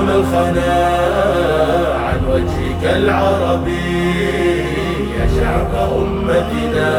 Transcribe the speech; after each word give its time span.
ما 0.00 0.14
الخنا 0.14 0.74
عن 2.06 2.18
وجهك 2.32 2.82
العربي 2.96 3.90
يا 5.16 5.26
شعب 5.36 5.72
أمتنا 5.98 6.90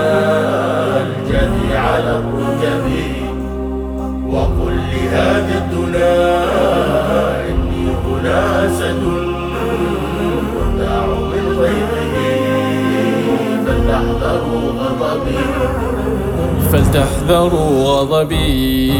الجثي 1.02 1.78
على 1.78 2.12
الركب. 2.20 2.86
وقل 4.30 4.76
لهذه 4.92 5.58
الدنا 5.58 6.14
إني 7.50 7.86
هنا 8.06 8.66
أسد 8.66 9.04
وداع 10.56 11.06
من 11.06 11.46
غيظه 11.60 12.16
فلتحذروا 13.66 14.72
غضبي. 14.72 15.77
فلتحذروا 16.72 17.90
غضبي. 17.90 18.92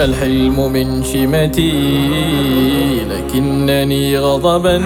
الحلم 0.00 0.72
من 0.72 1.04
شمتي 1.04 1.72
لكنني 3.10 4.18
غضبا. 4.18 4.82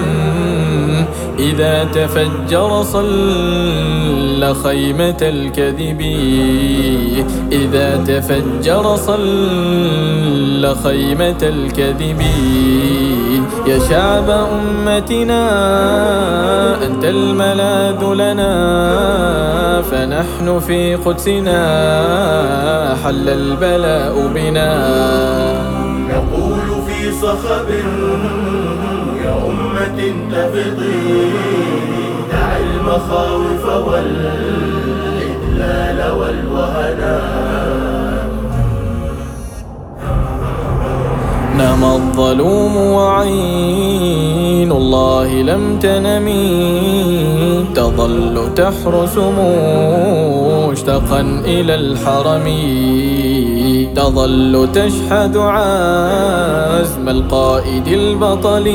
إذا 1.38 1.84
تفجر 1.84 2.82
صل 2.82 4.54
خيمة 4.64 5.16
الكذب. 5.22 6.00
إذا 7.52 7.96
تفجر 7.96 8.96
صل 8.96 10.76
خيمة 10.84 11.42
الكذب. 11.42 12.20
يا 13.66 13.78
شعب 13.78 14.30
أمتنا 14.30 15.42
أنت 16.86 17.04
الملاذ 17.04 18.04
لنا 18.14 18.52
فنحن 19.90 20.60
في 20.60 20.94
قدسنا 20.94 21.62
حل 23.04 23.28
البلاء 23.28 24.30
بنا. 24.34 24.72
نقول 26.08 26.68
في 26.86 27.12
صخب 27.12 27.68
يا 29.26 29.34
أمة 29.46 29.98
تفضي 30.32 31.30
دع 32.32 32.48
المخاوف 32.56 33.64
والإدلال 33.88 35.18
والوهنا 36.18 37.16
نام 41.56 41.84
الظلوم 41.84 42.76
وعين 42.76 44.72
الله 44.72 45.42
لم 45.42 45.78
تنمي 45.78 47.64
تظل 47.74 48.54
تحرس 48.56 49.18
مشتقا 50.70 51.20
إلى 51.44 51.74
الحرم 51.74 52.46
تظل 53.96 54.68
تشحذ 54.74 55.38
عزم 57.06 57.18
القائد 57.18 57.88
البطل 57.88 58.66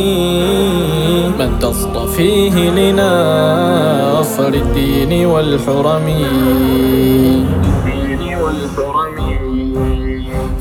من 1.39 1.59
تصطفيه 1.59 2.69
لنصر 2.69 4.47
الدين 4.47 5.25
والحرم. 5.25 6.07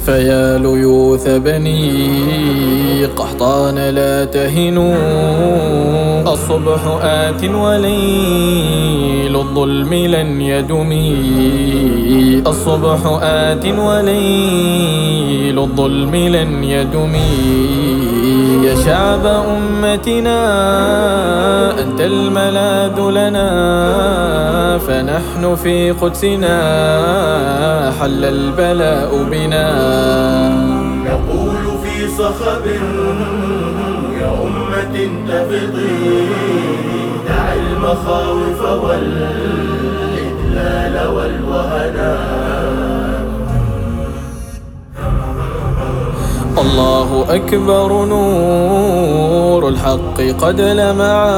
فيا 0.06 0.58
ليوث 0.58 1.28
بني 1.28 3.04
قحطان 3.04 3.78
لا 3.78 4.24
تهنوا 4.24 4.94
الصبح 6.32 6.80
آت 7.02 7.44
وليل. 7.44 9.19
الظلم 9.50 9.94
لن 9.94 10.40
يدمي. 10.40 11.10
الصبح 12.46 13.00
آت 13.22 13.66
وليل 13.66 15.58
الظلم 15.58 16.14
لن 16.14 16.64
يدمي. 16.64 17.34
يا 18.64 18.74
شعب 18.74 19.26
أمتنا 19.26 20.40
أنت 21.82 22.00
الملاذ 22.00 23.00
لنا. 23.00 23.50
فنحن 24.78 25.54
في 25.54 25.90
قدسنا 25.90 26.58
حل 28.00 28.24
البلاء 28.24 29.10
بنا. 29.30 29.68
نقول 31.10 31.64
في 31.82 32.08
صخب 32.08 32.64
يا 34.20 34.30
أمة 34.46 34.96
تفضي 35.28 36.28
دع 37.28 37.46
المخاوف 37.54 38.60
والإدلال 38.84 39.39
أكبر 47.30 48.04
نور 48.04 49.68
الحق 49.68 50.20
قد 50.38 50.60
لمعا 50.60 51.30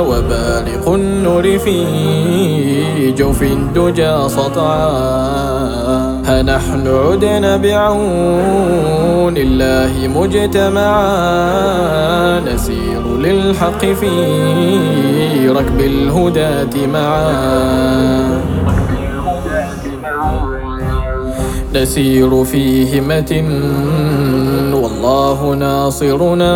وبارق 0.00 0.88
النور 0.88 1.58
في 1.58 3.12
جوف 3.12 3.42
الدجى 3.42 4.28
سطعا 4.28 4.88
ها 6.26 6.42
نحن 6.42 6.86
عدنا 6.86 7.56
بعون 7.56 9.36
الله 9.36 10.08
مجتمعا. 10.08 11.64
نسير 12.40 13.16
للحق 13.18 13.84
في 13.84 15.48
ركب 15.48 15.80
الهداة 15.80 16.86
معا 16.86 17.83
نسير 21.74 22.44
في 22.44 22.98
همة 23.00 23.32
والله 24.74 25.54
ناصرنا 25.54 26.54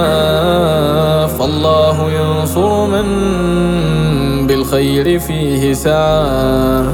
فالله 1.27 2.11
ينصر 2.11 2.87
من 2.87 3.07
بالخير 4.47 5.19
فيه 5.19 5.73
سعى. 5.73 6.85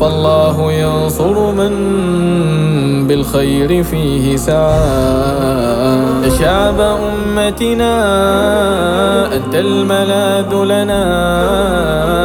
فالله 0.00 0.72
ينصر 0.72 1.52
من 1.52 1.72
بالخير 3.06 3.82
فيه 3.82 4.36
سعى. 4.36 4.80
يا 6.24 6.30
شعب 6.38 6.80
أمتنا 6.80 7.92
أنت 9.36 9.54
الملاذ 9.54 10.54
لنا 10.54 11.02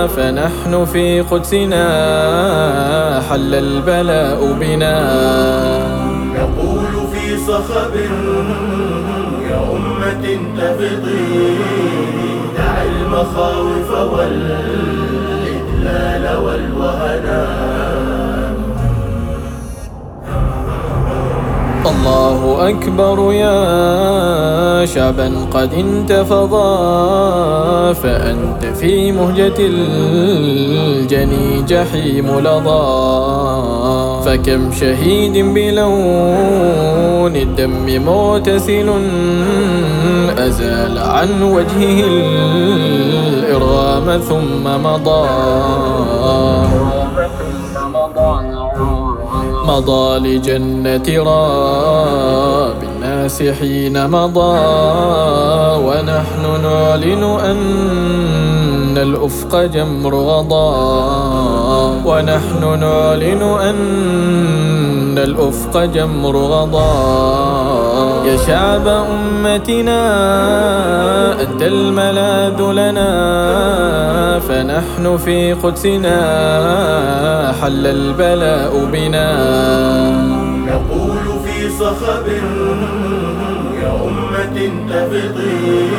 فنحن 0.08 0.86
في 0.86 1.22
قدسنا. 1.22 1.88
حل 3.38 3.54
البلاء 3.56 4.54
بنا. 4.60 4.98
نقول 6.38 6.94
في 7.14 7.38
صخب 7.38 7.96
يا 9.50 9.60
أمة 9.76 10.26
تفضي 10.58 11.58
دع 12.58 12.76
المخاوف 12.84 13.90
والإدلال 14.14 14.77
أكبر 22.58 23.34
يا 23.34 24.86
شعبا 24.86 25.32
قد 25.54 25.74
انتفضا 25.74 26.74
فأنت 27.94 28.66
في 28.80 29.12
مهجة 29.12 29.54
الجني 29.60 31.62
جحيم 31.68 32.40
لظى 32.40 33.18
فكم 34.26 34.72
شهيد 34.72 35.38
بلون 35.38 37.36
الدم 37.36 38.06
مغتسل 38.06 38.90
أزال 40.38 40.98
عن 40.98 41.44
وجهه 41.44 42.04
الإرغام 43.28 44.18
ثم 44.18 44.64
مضى. 44.84 45.28
مضى 49.68 50.20
لجنة 50.20 51.24
راب 51.24 52.84
الناس 52.84 53.44
حين 53.44 54.10
مضى 54.10 54.58
ونحن 55.88 56.44
نعلن 56.64 57.24
أن 57.24 58.98
الأفق 58.98 59.62
جمر 59.64 60.16
غضا 60.16 60.72
ونحن 62.06 62.80
نعلن 62.80 63.42
أن 63.42 65.18
الأفق 65.18 65.84
جمر 65.86 66.38
غضا 66.38 67.57
يا 68.26 68.38
شعب 68.48 68.88
أمتنا 68.88 70.02
أنت 71.42 71.62
الملاذ 71.62 72.62
لنا 72.62 73.10
فنحن 74.40 75.18
في 75.18 75.54
قدسنا 75.54 76.18
حل 77.62 77.88
البلاء 77.88 78.86
بنا. 78.94 79.30
نقول 80.68 81.26
في 81.46 81.70
صخب 81.70 82.28
يا 83.82 83.92
أمة 84.08 84.58
تفضي 84.90 85.90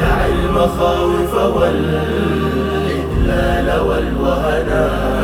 دع 0.00 0.18
المخاوف 0.26 1.32
والإدلال 1.56 2.08
والوهنا. 3.80 5.17